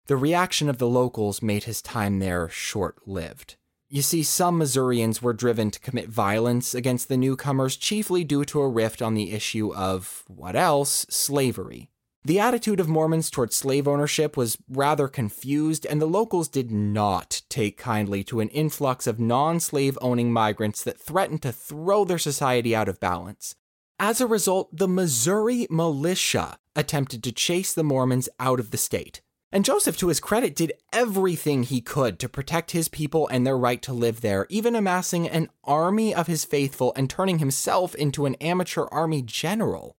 The 0.09 0.17
reaction 0.17 0.69
of 0.69 0.79
the 0.79 0.89
locals 0.89 1.43
made 1.43 1.65
his 1.65 1.83
time 1.83 2.17
there 2.17 2.49
short 2.49 3.07
lived. 3.07 3.57
You 3.89 4.01
see, 4.01 4.23
some 4.23 4.57
Missourians 4.57 5.21
were 5.21 5.33
driven 5.33 5.69
to 5.69 5.79
commit 5.79 6.09
violence 6.09 6.73
against 6.73 7.09
the 7.09 7.15
newcomers, 7.15 7.77
chiefly 7.77 8.23
due 8.23 8.43
to 8.45 8.61
a 8.61 8.67
rift 8.67 9.03
on 9.03 9.13
the 9.13 9.31
issue 9.31 9.71
of, 9.75 10.23
what 10.25 10.55
else, 10.55 11.05
slavery. 11.11 11.91
The 12.25 12.39
attitude 12.39 12.79
of 12.79 12.89
Mormons 12.89 13.29
toward 13.29 13.53
slave 13.53 13.87
ownership 13.87 14.35
was 14.35 14.57
rather 14.67 15.07
confused, 15.07 15.85
and 15.85 16.01
the 16.01 16.07
locals 16.07 16.47
did 16.47 16.71
not 16.71 17.43
take 17.47 17.77
kindly 17.77 18.23
to 18.23 18.39
an 18.39 18.49
influx 18.49 19.05
of 19.05 19.19
non 19.19 19.59
slave 19.59 19.95
owning 20.01 20.33
migrants 20.33 20.83
that 20.85 20.99
threatened 20.99 21.43
to 21.43 21.51
throw 21.51 22.03
their 22.03 22.17
society 22.17 22.75
out 22.75 22.89
of 22.89 22.99
balance. 22.99 23.53
As 23.99 24.19
a 24.19 24.25
result, 24.25 24.75
the 24.75 24.87
Missouri 24.87 25.67
militia 25.69 26.57
attempted 26.75 27.23
to 27.25 27.31
chase 27.31 27.75
the 27.75 27.83
Mormons 27.83 28.27
out 28.39 28.59
of 28.59 28.71
the 28.71 28.77
state. 28.77 29.21
And 29.51 29.65
Joseph, 29.65 29.97
to 29.97 30.09
his 30.09 30.19
credit, 30.19 30.55
did 30.55 30.73
everything 30.93 31.63
he 31.63 31.81
could 31.81 32.19
to 32.19 32.29
protect 32.29 32.71
his 32.71 32.87
people 32.87 33.27
and 33.29 33.47
their 33.47 33.57
right 33.57 33.81
to 33.81 33.93
live 33.93 34.21
there, 34.21 34.45
even 34.49 34.75
amassing 34.75 35.27
an 35.27 35.49
army 35.63 36.13
of 36.13 36.27
his 36.27 36.45
faithful 36.45 36.93
and 36.95 37.09
turning 37.09 37.39
himself 37.39 37.95
into 37.95 38.27
an 38.27 38.35
amateur 38.35 38.85
army 38.91 39.23
general. 39.23 39.95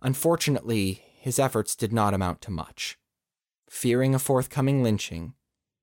Unfortunately, 0.00 1.02
his 1.20 1.38
efforts 1.38 1.76
did 1.76 1.92
not 1.92 2.14
amount 2.14 2.40
to 2.42 2.50
much. 2.50 2.96
Fearing 3.68 4.14
a 4.14 4.18
forthcoming 4.18 4.82
lynching, 4.82 5.34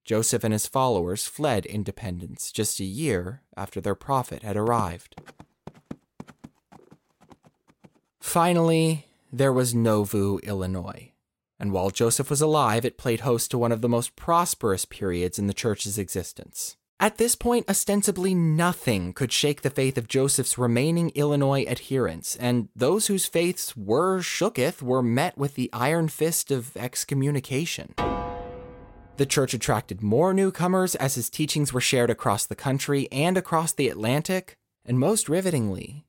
Joseph 0.03 0.43
and 0.43 0.53
his 0.53 0.65
followers 0.65 1.27
fled 1.27 1.67
Independence 1.67 2.51
just 2.51 2.79
a 2.79 2.83
year 2.83 3.43
after 3.55 3.79
their 3.79 3.95
prophet 3.95 4.41
had 4.41 4.57
arrived. 4.57 5.21
Finally, 8.19 9.05
there 9.31 9.53
was 9.53 9.75
Nauvoo, 9.75 10.39
Illinois 10.39 11.11
and 11.59 11.71
while 11.71 11.89
Joseph 11.89 12.29
was 12.29 12.41
alive, 12.41 12.85
it 12.85 12.97
played 12.97 13.21
host 13.21 13.51
to 13.51 13.57
one 13.57 13.71
of 13.71 13.81
the 13.81 13.89
most 13.89 14.15
prosperous 14.15 14.85
periods 14.85 15.39
in 15.39 15.47
the 15.47 15.53
church's 15.53 15.97
existence. 15.97 16.77
At 16.99 17.17
this 17.17 17.35
point, 17.35 17.69
ostensibly 17.69 18.33
nothing 18.33 19.11
could 19.11 19.31
shake 19.33 19.61
the 19.61 19.69
faith 19.69 19.97
of 19.97 20.07
Joseph's 20.07 20.57
remaining 20.57 21.11
Illinois 21.13 21.65
adherents, 21.65 22.37
and 22.37 22.69
those 22.73 23.07
whose 23.07 23.25
faiths 23.25 23.75
were 23.75 24.21
shooketh 24.21 24.81
were 24.81 25.03
met 25.03 25.37
with 25.37 25.55
the 25.55 25.69
iron 25.73 26.07
fist 26.07 26.51
of 26.51 26.75
excommunication. 26.77 27.93
The 29.17 29.25
church 29.25 29.53
attracted 29.53 30.01
more 30.01 30.33
newcomers 30.33 30.95
as 30.95 31.15
his 31.15 31.29
teachings 31.29 31.73
were 31.73 31.81
shared 31.81 32.09
across 32.09 32.45
the 32.45 32.55
country 32.55 33.09
and 33.11 33.37
across 33.37 33.73
the 33.73 33.89
Atlantic, 33.89 34.57
and 34.85 34.97
most 34.97 35.27
rivetingly, 35.27 36.05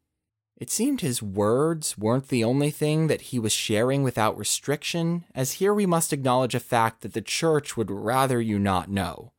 it 0.57 0.71
seemed 0.71 1.01
his 1.01 1.23
words 1.23 1.99
weren't 1.99 2.29
the 2.29 2.45
only 2.45 2.71
thing 2.71 3.09
that 3.09 3.21
he 3.23 3.39
was 3.39 3.53
sharing 3.53 4.03
without 4.03 4.39
restriction, 4.39 5.25
as 5.35 5.53
here 5.53 5.75
we 5.75 5.87
must 5.87 6.13
acknowledge 6.13 6.55
a 6.55 6.61
fact 6.61 7.03
that 7.03 7.13
the 7.13 7.21
church 7.21 7.77
would 7.77 7.91
rather 7.91 8.41
you 8.41 8.59
not 8.59 8.91
know. 8.91 9.33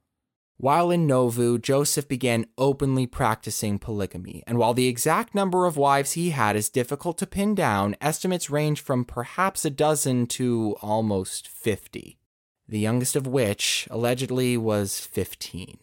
While 0.60 0.90
in 0.90 1.06
Nauvoo, 1.06 1.60
Joseph 1.60 2.08
began 2.08 2.48
openly 2.58 3.06
practicing 3.06 3.78
polygamy, 3.78 4.44
and 4.48 4.58
while 4.58 4.74
the 4.74 4.88
exact 4.88 5.36
number 5.36 5.66
of 5.66 5.78
wives 5.78 6.14
he 6.14 6.32
had 6.32 6.56
is 6.56 6.70
difficult 6.70 7.18
to 7.20 7.28
pin 7.28 7.54
down, 7.54 7.96
estimates 8.02 8.50
range 8.50 8.82
from 8.82 9.06
perhaps 9.06 9.66
a 9.66 9.70
dozen 9.70 10.26
to 10.28 10.76
almost 10.82 11.48
50. 11.48 12.18
the 12.70 12.80
youngest 12.80 13.16
of 13.16 13.26
which 13.26 13.88
allegedly 13.90 14.58
was 14.58 15.00
15. 15.00 15.80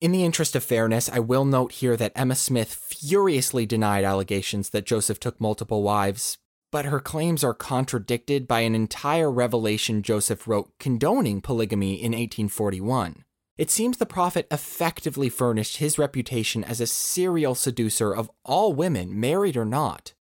In 0.00 0.12
the 0.12 0.24
interest 0.24 0.56
of 0.56 0.64
fairness, 0.64 1.10
I 1.10 1.18
will 1.18 1.44
note 1.44 1.72
here 1.72 1.94
that 1.94 2.12
Emma 2.16 2.34
Smith 2.34 2.72
furiously 2.72 3.66
denied 3.66 4.02
allegations 4.02 4.70
that 4.70 4.86
Joseph 4.86 5.20
took 5.20 5.38
multiple 5.38 5.82
wives, 5.82 6.38
but 6.72 6.86
her 6.86 7.00
claims 7.00 7.44
are 7.44 7.52
contradicted 7.52 8.48
by 8.48 8.60
an 8.60 8.74
entire 8.74 9.30
revelation 9.30 10.02
Joseph 10.02 10.48
wrote 10.48 10.72
condoning 10.78 11.42
polygamy 11.42 11.94
in 11.96 12.12
1841. 12.12 13.24
It 13.58 13.70
seems 13.70 13.98
the 13.98 14.06
prophet 14.06 14.46
effectively 14.50 15.28
furnished 15.28 15.76
his 15.76 15.98
reputation 15.98 16.64
as 16.64 16.80
a 16.80 16.86
serial 16.86 17.54
seducer 17.54 18.10
of 18.10 18.30
all 18.42 18.72
women, 18.72 19.20
married 19.20 19.56
or 19.56 19.66
not. 19.66 20.14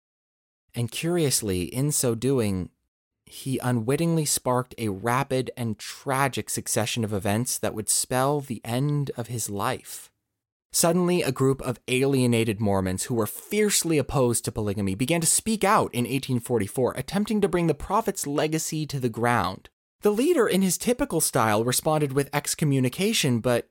And 0.75 0.91
curiously, 0.91 1.63
in 1.63 1.93
so 1.93 2.15
doing, 2.15 2.69
he 3.29 3.59
unwittingly 3.59 4.25
sparked 4.25 4.73
a 4.77 4.89
rapid 4.89 5.51
and 5.55 5.77
tragic 5.77 6.49
succession 6.49 7.03
of 7.03 7.13
events 7.13 7.59
that 7.59 7.75
would 7.75 7.87
spell 7.87 8.41
the 8.41 8.61
end 8.65 9.11
of 9.15 9.27
his 9.27 9.49
life. 9.49 10.09
Suddenly, 10.71 11.21
a 11.21 11.31
group 11.31 11.61
of 11.61 11.79
alienated 11.87 12.59
Mormons 12.59 13.03
who 13.03 13.15
were 13.15 13.27
fiercely 13.27 13.97
opposed 13.97 14.45
to 14.45 14.51
polygamy 14.51 14.95
began 14.95 15.21
to 15.21 15.27
speak 15.27 15.63
out 15.63 15.93
in 15.93 16.05
1844, 16.05 16.93
attempting 16.95 17.39
to 17.41 17.47
bring 17.47 17.67
the 17.67 17.73
prophet's 17.73 18.25
legacy 18.27 18.85
to 18.87 18.99
the 18.99 19.09
ground. 19.09 19.69
The 20.01 20.11
leader, 20.11 20.47
in 20.47 20.61
his 20.61 20.77
typical 20.77 21.21
style, 21.21 21.63
responded 21.63 22.13
with 22.13 22.29
excommunication, 22.33 23.39
but 23.41 23.69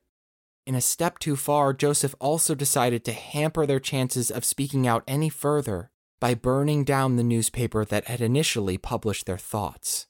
in 0.67 0.75
a 0.75 0.81
step 0.81 1.19
too 1.19 1.35
far, 1.35 1.73
Joseph 1.73 2.15
also 2.21 2.55
decided 2.55 3.05
to 3.05 3.13
hamper 3.13 3.67
their 3.67 3.81
chances 3.81 4.31
of 4.31 4.45
speaking 4.45 4.87
out 4.87 5.05
any 5.09 5.29
further 5.29 5.91
by 6.21 6.35
burning 6.35 6.85
down 6.85 7.17
the 7.17 7.23
newspaper 7.23 7.85
that 7.85 8.07
had 8.07 8.21
initially 8.21 8.77
published 8.77 9.27
their 9.27 9.39
thoughts. 9.39 10.07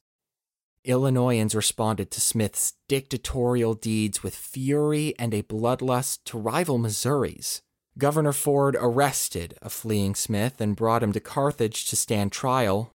Illinoisans 0.84 1.54
responded 1.54 2.10
to 2.10 2.20
Smith's 2.20 2.74
dictatorial 2.88 3.74
deeds 3.74 4.22
with 4.22 4.34
fury 4.34 5.14
and 5.18 5.34
a 5.34 5.42
bloodlust 5.42 6.20
to 6.24 6.38
rival 6.38 6.78
Missouri's. 6.78 7.60
Governor 7.98 8.32
Ford 8.32 8.76
arrested 8.78 9.58
a 9.60 9.68
fleeing 9.68 10.14
Smith 10.14 10.60
and 10.60 10.76
brought 10.76 11.02
him 11.02 11.12
to 11.12 11.20
Carthage 11.20 11.88
to 11.90 11.96
stand 11.96 12.32
trial, 12.32 12.92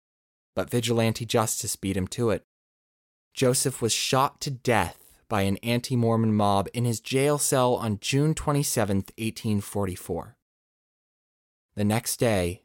but 0.54 0.70
vigilante 0.70 1.26
justice 1.26 1.76
beat 1.76 1.96
him 1.96 2.06
to 2.08 2.30
it. 2.30 2.44
Joseph 3.34 3.82
was 3.82 3.92
shot 3.92 4.40
to 4.42 4.50
death 4.50 4.98
by 5.28 5.42
an 5.42 5.56
anti 5.58 5.96
Mormon 5.96 6.34
mob 6.34 6.68
in 6.72 6.84
his 6.84 7.00
jail 7.00 7.36
cell 7.36 7.74
on 7.74 7.98
June 8.00 8.34
27, 8.34 8.96
1844. 9.18 10.36
The 11.74 11.84
next 11.84 12.18
day, 12.18 12.62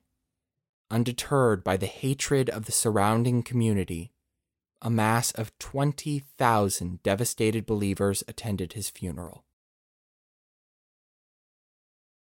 undeterred 0.89 1.63
by 1.63 1.77
the 1.77 1.85
hatred 1.85 2.49
of 2.49 2.65
the 2.65 2.71
surrounding 2.71 3.43
community, 3.43 4.11
a 4.81 4.89
mass 4.89 5.31
of 5.31 5.57
20,000 5.59 7.01
devastated 7.03 7.65
believers 7.65 8.23
attended 8.27 8.73
his 8.73 8.89
funeral. 8.89 9.43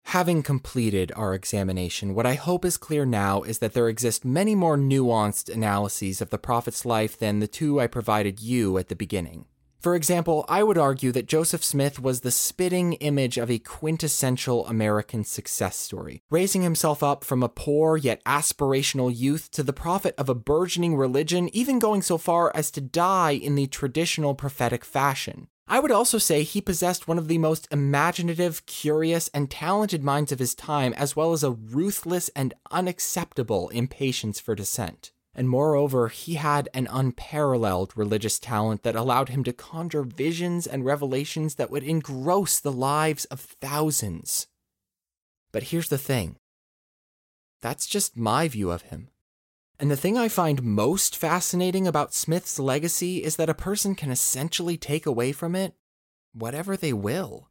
Having 0.08 0.44
completed 0.44 1.12
our 1.16 1.34
examination, 1.34 2.14
what 2.14 2.26
I 2.26 2.36
hope 2.36 2.66
is 2.66 2.78
clear 2.78 3.06
now 3.06 3.42
is 3.42 3.60
that 3.60 3.74
there 3.74 3.90
exist 3.90 4.26
many 4.26 4.54
more 4.54 4.78
nuanced 4.78 5.52
analyses 5.52 6.22
of 6.22 6.30
the 6.30 6.38
prophet's 6.38 6.86
life 6.86 7.18
than 7.18 7.40
the 7.40 7.48
two 7.48 7.80
I 7.80 7.88
provided 7.88 8.40
you 8.40 8.78
at 8.78 8.90
the 8.90 8.96
beginning. 8.96 9.46
For 9.84 9.96
example, 9.96 10.46
I 10.48 10.64
would 10.64 10.78
argue 10.78 11.12
that 11.12 11.28
Joseph 11.28 11.62
Smith 11.62 12.00
was 12.00 12.22
the 12.22 12.32
spitting 12.32 12.94
image 12.94 13.38
of 13.38 13.52
a 13.52 13.60
quintessential 13.60 14.66
American 14.66 15.26
success 15.26 15.76
story, 15.76 16.24
raising 16.30 16.62
himself 16.62 17.04
up 17.04 17.26
from 17.26 17.44
a 17.44 17.50
poor 17.50 17.98
yet 17.98 18.24
aspirational 18.24 19.14
youth 19.14 19.52
to 19.52 19.62
the 19.62 19.74
prophet 19.74 20.16
of 20.18 20.30
a 20.30 20.36
burgeoning 20.36 20.96
religion, 20.96 21.54
even 21.54 21.80
going 21.80 22.02
so 22.02 22.18
far 22.18 22.50
as 22.56 22.72
to 22.72 22.80
die 22.80 23.32
in 23.32 23.56
the 23.56 23.68
traditional 23.68 24.34
prophetic 24.34 24.86
fashion. 24.86 25.50
I 25.68 25.82
would 25.82 25.92
also 25.92 26.18
say 26.18 26.44
he 26.44 26.62
possessed 26.62 27.10
one 27.10 27.18
of 27.18 27.28
the 27.28 27.38
most 27.38 27.68
imaginative, 27.70 28.66
curious, 28.66 29.30
and 29.34 29.52
talented 29.52 30.02
minds 30.02 30.32
of 30.32 30.40
his 30.40 30.56
time, 30.56 30.94
as 30.94 31.18
well 31.18 31.34
as 31.34 31.44
a 31.44 31.52
ruthless 31.52 32.30
and 32.38 32.54
unacceptable 32.72 33.68
impatience 33.68 34.40
for 34.40 34.56
dissent. 34.56 35.12
And 35.36 35.50
moreover, 35.50 36.10
he 36.10 36.36
had 36.36 36.70
an 36.74 36.88
unparalleled 36.92 37.94
religious 37.96 38.38
talent 38.38 38.84
that 38.84 38.96
allowed 38.96 39.30
him 39.30 39.44
to 39.46 39.54
conjure 39.54 40.04
visions 40.04 40.68
and 40.68 40.86
revelations 40.86 41.56
that 41.56 41.72
would 41.72 41.84
engross 41.84 42.60
the 42.60 42.72
lives 42.72 43.26
of 43.26 43.40
thousands. 43.40 44.48
But 45.52 45.64
here's 45.64 45.90
the 45.90 45.98
thing 45.98 46.38
that's 47.62 47.88
just 47.88 48.18
my 48.18 48.48
view 48.48 48.72
of 48.72 48.84
him. 48.84 49.10
And 49.80 49.90
the 49.90 49.98
thing 49.98 50.18
I 50.18 50.28
find 50.28 50.62
most 50.62 51.16
fascinating 51.16 51.88
about 51.88 52.14
Smith's 52.14 52.60
legacy 52.60 53.24
is 53.24 53.38
that 53.38 53.50
a 53.50 53.56
person 53.56 53.96
can 53.96 54.12
essentially 54.12 54.78
take 54.78 55.06
away 55.06 55.32
from 55.32 55.56
it 55.56 55.74
whatever 56.34 56.76
they 56.76 56.94
will. 56.94 57.50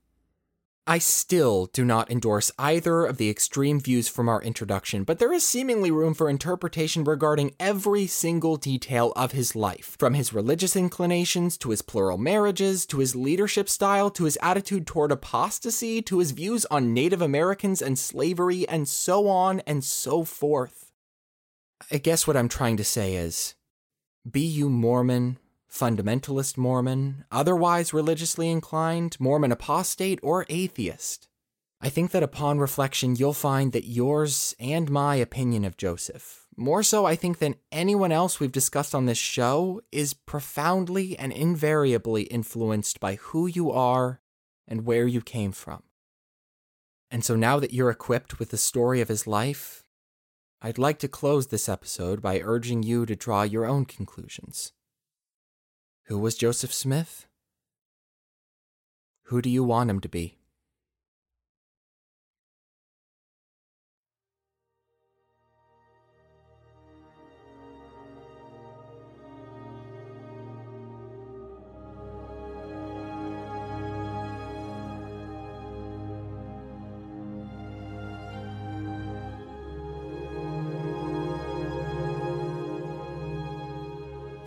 I 0.85 0.99
still 0.99 1.67
do 1.67 1.85
not 1.85 2.11
endorse 2.11 2.51
either 2.59 3.05
of 3.05 3.17
the 3.17 3.31
extreme 3.31 3.79
views 3.79 4.09
from 4.09 4.29
our 4.29 4.43
introduction, 4.43 5.05
but 5.05 5.21
there 5.21 5.33
is 5.33 5.45
seemingly 5.45 5.93
room 5.93 6.13
for 6.13 6.29
interpretation 6.29 7.05
regarding 7.05 7.55
every 7.61 8.09
single 8.09 8.57
detail 8.57 9.13
of 9.15 9.31
his 9.31 9.55
life, 9.55 9.97
from 10.01 10.15
his 10.15 10.33
religious 10.33 10.75
inclinations 10.75 11.57
to 11.59 11.71
his 11.71 11.83
plural 11.83 12.19
marriages, 12.19 12.85
to 12.87 12.99
his 12.99 13.15
leadership 13.15 13.69
style, 13.69 14.11
to 14.11 14.25
his 14.25 14.37
attitude 14.43 14.85
toward 14.85 15.13
apostasy, 15.13 16.03
to 16.03 16.19
his 16.19 16.33
views 16.33 16.67
on 16.69 16.93
Native 16.93 17.23
Americans 17.23 17.81
and 17.81 17.97
slavery, 17.97 18.69
and 18.69 18.89
so 18.89 19.29
on 19.29 19.61
and 19.61 19.85
so 19.85 20.25
forth. 20.25 20.91
I 21.93 21.99
guess 21.99 22.27
what 22.27 22.37
I'm 22.37 22.49
trying 22.49 22.77
to 22.79 22.85
say 22.85 23.15
is 23.15 23.55
be 24.29 24.41
you 24.41 24.69
Mormon, 24.69 25.39
fundamentalist 25.73 26.59
Mormon, 26.59 27.25
otherwise 27.31 27.95
religiously 27.95 28.51
inclined, 28.51 29.17
Mormon 29.19 29.53
apostate, 29.53 30.21
or 30.23 30.45
atheist. 30.49 31.29
I 31.81 31.89
think 31.89 32.11
that 32.13 32.23
upon 32.23 32.59
reflection, 32.59 33.17
you'll 33.17 33.33
find 33.33 33.73
that 33.73 33.89
yours 33.89 34.55
and 34.61 34.91
my 34.91 35.17
opinion 35.17 35.65
of 35.65 35.77
Joseph, 35.77 36.47
more 36.57 36.83
so 36.83 37.07
I 37.07 37.17
think 37.17 37.39
than 37.39 37.57
anyone 37.73 38.13
else 38.13 38.39
we've 38.39 38.53
discussed 38.53 38.95
on 38.95 39.07
this 39.07 39.19
show, 39.19 39.81
is 39.91 40.15
profoundly 40.15 41.19
and 41.19 41.33
invariably 41.33 42.25
influenced 42.25 43.01
by 43.01 43.17
who 43.17 43.47
you 43.47 43.73
are 43.73 44.21
and 44.69 44.85
where 44.85 45.07
you 45.07 45.21
came 45.21 45.53
from. 45.53 45.83
And 47.11 47.25
so 47.25 47.35
now 47.35 47.59
that 47.59 47.73
you're 47.73 47.91
equipped 47.91 48.39
with 48.39 48.51
the 48.51 48.59
story 48.59 49.01
of 49.01 49.09
his 49.09 49.27
life, 49.27 49.85
I'd 50.61 50.79
like 50.79 50.99
to 51.01 51.09
close 51.09 51.49
this 51.49 51.69
episode 51.69 52.23
by 52.23 52.41
urging 52.41 52.83
you 52.83 53.07
to 53.07 53.17
draw 53.17 53.43
your 53.43 53.67
own 53.67 53.87
conclusions. 53.87 54.73
Who 56.13 56.19
was 56.19 56.35
Joseph 56.35 56.75
Smith? 56.75 57.27
Who 59.29 59.41
do 59.41 59.49
you 59.49 59.65
want 59.65 59.89
him 59.89 59.99
to 60.01 60.11
be? 60.11 60.42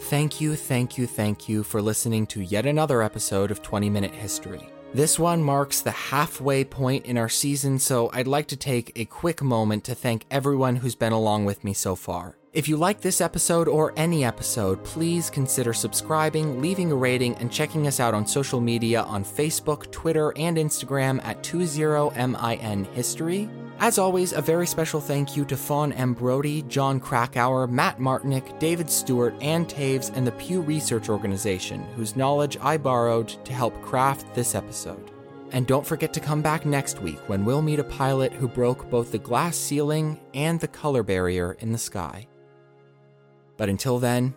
Thank 0.09 0.39
you, 0.39 0.55
thank 0.55 0.99
you, 0.99 1.07
thank 1.07 1.49
you 1.49 1.63
for 1.63 1.81
listening 1.81 2.27
to 2.27 2.39
yet 2.39 2.67
another 2.67 3.01
episode 3.01 3.49
of 3.49 3.63
20 3.63 3.89
Minute 3.89 4.13
History. 4.13 4.69
This 4.93 5.17
one 5.17 5.41
marks 5.41 5.81
the 5.81 5.89
halfway 5.89 6.63
point 6.63 7.07
in 7.07 7.17
our 7.17 7.27
season, 7.27 7.79
so 7.79 8.11
I'd 8.13 8.27
like 8.27 8.45
to 8.49 8.55
take 8.55 8.91
a 8.95 9.05
quick 9.05 9.41
moment 9.41 9.83
to 9.85 9.95
thank 9.95 10.27
everyone 10.29 10.75
who's 10.75 10.93
been 10.93 11.11
along 11.11 11.45
with 11.45 11.63
me 11.63 11.73
so 11.73 11.95
far. 11.95 12.37
If 12.53 12.67
you 12.67 12.77
like 12.77 13.01
this 13.01 13.19
episode 13.19 13.67
or 13.67 13.93
any 13.97 14.23
episode, 14.23 14.83
please 14.83 15.31
consider 15.31 15.73
subscribing, 15.73 16.61
leaving 16.61 16.91
a 16.91 16.95
rating, 16.95 17.33
and 17.37 17.51
checking 17.51 17.87
us 17.87 17.99
out 17.99 18.13
on 18.13 18.27
social 18.27 18.61
media 18.61 19.01
on 19.01 19.25
Facebook, 19.25 19.91
Twitter, 19.91 20.33
and 20.37 20.57
Instagram 20.57 21.19
at 21.25 21.41
20min 21.41 22.85
history. 22.93 23.49
As 23.79 23.99
always, 23.99 24.31
a 24.31 24.41
very 24.41 24.65
special 24.65 25.01
thank 25.01 25.35
you 25.35 25.43
to 25.45 25.57
Fawn 25.57 25.91
M. 25.91 26.13
Brodie, 26.13 26.61
Jon 26.63 26.97
Krakauer, 26.97 27.67
Matt 27.67 27.99
Martinich, 27.99 28.57
David 28.57 28.89
Stewart, 28.89 29.35
Ann 29.41 29.65
Taves, 29.65 30.15
and 30.15 30.25
the 30.25 30.31
Pew 30.33 30.61
Research 30.61 31.09
Organization, 31.09 31.83
whose 31.95 32.15
knowledge 32.15 32.57
I 32.61 32.77
borrowed 32.77 33.27
to 33.27 33.53
help 33.53 33.79
craft 33.81 34.33
this 34.33 34.55
episode. 34.55 35.11
And 35.51 35.67
don't 35.67 35.85
forget 35.85 36.13
to 36.13 36.21
come 36.21 36.41
back 36.41 36.65
next 36.65 37.01
week 37.01 37.19
when 37.27 37.43
we'll 37.43 37.61
meet 37.61 37.79
a 37.79 37.83
pilot 37.83 38.31
who 38.31 38.47
broke 38.47 38.89
both 38.89 39.11
the 39.11 39.19
glass 39.19 39.57
ceiling 39.57 40.21
and 40.33 40.59
the 40.59 40.69
color 40.69 41.03
barrier 41.03 41.57
in 41.59 41.73
the 41.73 41.77
sky. 41.77 42.27
But 43.57 43.69
until 43.69 43.99
then, 43.99 44.33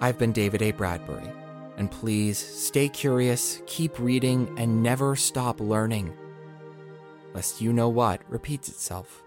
I've 0.00 0.18
been 0.18 0.32
David 0.32 0.62
A. 0.62 0.72
Bradbury, 0.72 1.30
and 1.76 1.90
please 1.90 2.38
stay 2.38 2.88
curious, 2.88 3.62
keep 3.66 3.98
reading, 3.98 4.54
and 4.58 4.82
never 4.82 5.16
stop 5.16 5.60
learning 5.60 6.16
lest 7.34 7.60
you 7.60 7.72
know 7.72 7.88
what 7.88 8.20
repeats 8.30 8.68
itself. 8.68 9.24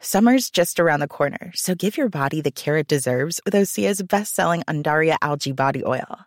Summer's 0.00 0.50
just 0.50 0.78
around 0.78 1.00
the 1.00 1.08
corner, 1.08 1.50
so 1.54 1.74
give 1.74 1.96
your 1.96 2.08
body 2.08 2.40
the 2.40 2.52
care 2.52 2.76
it 2.76 2.86
deserves 2.86 3.40
with 3.44 3.54
Osea's 3.54 4.02
best 4.02 4.34
selling 4.34 4.62
Undaria 4.68 5.16
algae 5.22 5.50
body 5.50 5.82
oil. 5.84 6.26